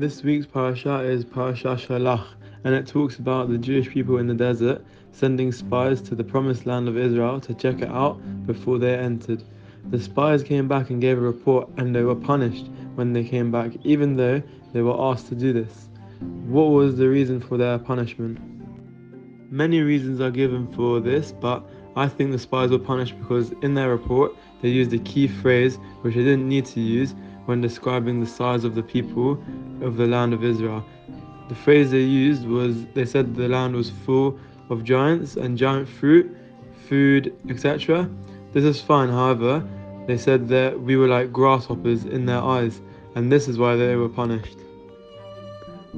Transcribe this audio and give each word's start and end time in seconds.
This 0.00 0.22
week's 0.22 0.46
parasha 0.46 1.00
is 1.00 1.26
Parasha 1.26 1.76
Shelach, 1.76 2.26
and 2.64 2.74
it 2.74 2.86
talks 2.86 3.18
about 3.18 3.50
the 3.50 3.58
Jewish 3.58 3.90
people 3.90 4.16
in 4.16 4.28
the 4.28 4.32
desert 4.32 4.82
sending 5.12 5.52
spies 5.52 6.00
to 6.00 6.14
the 6.14 6.24
promised 6.24 6.64
land 6.64 6.88
of 6.88 6.96
Israel 6.96 7.38
to 7.42 7.52
check 7.52 7.82
it 7.82 7.90
out 7.90 8.18
before 8.46 8.78
they 8.78 8.94
entered. 8.94 9.44
The 9.90 10.00
spies 10.00 10.42
came 10.42 10.68
back 10.68 10.88
and 10.88 11.02
gave 11.02 11.18
a 11.18 11.20
report, 11.20 11.68
and 11.76 11.94
they 11.94 12.02
were 12.02 12.14
punished 12.14 12.70
when 12.94 13.12
they 13.12 13.22
came 13.22 13.50
back, 13.50 13.72
even 13.84 14.16
though 14.16 14.42
they 14.72 14.80
were 14.80 14.98
asked 14.98 15.28
to 15.28 15.34
do 15.34 15.52
this. 15.52 15.90
What 16.46 16.70
was 16.70 16.96
the 16.96 17.10
reason 17.10 17.38
for 17.38 17.58
their 17.58 17.78
punishment? 17.78 18.38
Many 19.52 19.80
reasons 19.80 20.18
are 20.22 20.30
given 20.30 20.72
for 20.72 21.00
this, 21.00 21.30
but 21.30 21.62
I 21.94 22.08
think 22.08 22.32
the 22.32 22.38
spies 22.38 22.70
were 22.70 22.78
punished 22.78 23.18
because 23.18 23.52
in 23.60 23.74
their 23.74 23.90
report 23.90 24.32
they 24.62 24.70
used 24.70 24.94
a 24.94 24.98
key 25.00 25.28
phrase 25.28 25.76
which 26.00 26.14
they 26.14 26.24
didn't 26.24 26.48
need 26.48 26.64
to 26.66 26.80
use 26.80 27.14
when 27.50 27.60
describing 27.60 28.20
the 28.20 28.32
size 28.40 28.62
of 28.62 28.76
the 28.76 28.82
people 28.82 29.32
of 29.82 29.96
the 29.96 30.06
land 30.06 30.32
of 30.32 30.44
Israel. 30.44 30.84
The 31.48 31.56
phrase 31.56 31.90
they 31.90 31.98
used 32.26 32.46
was 32.46 32.86
they 32.94 33.04
said 33.04 33.34
the 33.34 33.48
land 33.48 33.74
was 33.74 33.90
full 34.06 34.38
of 34.68 34.84
giants 34.84 35.34
and 35.34 35.58
giant 35.58 35.88
fruit, 35.88 36.30
food, 36.88 37.34
etc. 37.48 38.08
This 38.52 38.62
is 38.62 38.80
fine, 38.80 39.08
however, 39.08 39.66
they 40.06 40.16
said 40.16 40.46
that 40.48 40.80
we 40.80 40.96
were 40.96 41.08
like 41.08 41.32
grasshoppers 41.32 42.04
in 42.04 42.24
their 42.26 42.40
eyes, 42.56 42.80
and 43.16 43.32
this 43.32 43.48
is 43.48 43.58
why 43.58 43.74
they 43.74 43.96
were 43.96 44.08
punished. 44.08 44.58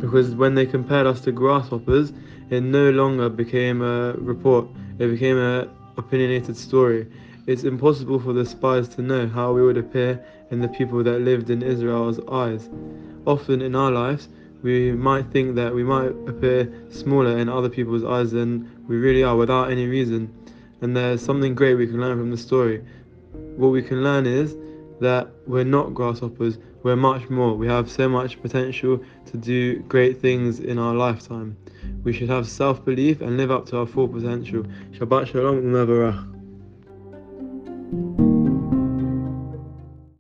Because 0.01 0.35
when 0.35 0.55
they 0.55 0.65
compared 0.65 1.07
us 1.07 1.21
to 1.27 1.33
grasshoppers, 1.33 2.15
it 2.49 2.63
no 2.63 2.89
longer 2.93 3.29
became 3.29 3.83
a 3.83 4.15
report, 4.15 4.65
it 4.99 5.09
became 5.09 5.37
an 5.37 5.69
opinionated 5.99 6.57
story. 6.57 7.07
It's 7.45 7.65
impossible 7.65 8.21
for 8.21 8.33
the 8.33 8.47
spies 8.47 8.89
to 8.91 9.03
know 9.03 9.27
how 9.27 9.53
we 9.53 9.63
would 9.63 9.77
appear 9.77 10.25
in 10.53 10.61
the 10.61 10.69
people 10.69 11.03
that 11.03 11.23
lived 11.23 11.51
in 11.51 11.61
Israel's 11.61 12.21
eyes. 12.31 12.71
Often 13.27 13.63
in 13.63 13.75
our 13.75 13.91
lives, 13.91 14.29
we 14.63 14.93
might 14.93 15.27
think 15.33 15.57
that 15.57 15.75
we 15.75 15.83
might 15.83 16.13
appear 16.29 16.73
smaller 16.91 17.37
in 17.39 17.49
other 17.49 17.69
people's 17.69 18.05
eyes 18.05 18.31
than 18.31 18.71
we 18.87 18.97
really 18.97 19.25
are 19.25 19.37
without 19.37 19.73
any 19.73 19.89
reason. 19.89 20.33
And 20.83 20.97
there's 20.97 21.21
something 21.21 21.57
great 21.57 21.75
we 21.75 21.89
can 21.89 22.01
learn 22.01 22.17
from 22.17 22.31
the 22.31 22.37
story. 22.37 22.85
What 23.57 23.71
we 23.71 23.83
can 23.83 24.05
learn 24.05 24.25
is 24.25 24.57
that 25.01 25.29
we're 25.49 25.65
not 25.65 25.95
grasshoppers, 25.95 26.59
we're 26.85 26.95
much 26.95 27.29
more. 27.29 27.57
We 27.57 27.67
have 27.67 27.91
so 27.91 28.09
much 28.09 28.41
potential 28.41 29.01
to 29.27 29.37
do 29.37 29.81
great 29.81 30.21
things 30.21 30.61
in 30.61 30.79
our 30.79 30.95
lifetime. 30.95 31.57
We 32.05 32.13
should 32.13 32.29
have 32.29 32.49
self 32.49 32.85
belief 32.85 33.21
and 33.21 33.37
live 33.37 33.51
up 33.51 33.67
to 33.67 33.79
our 33.79 33.87
full 33.87 34.07
potential. 34.07 34.63
Shabbat 34.93 35.27
Shalom 35.27 35.61
Umevarach. 35.63 36.42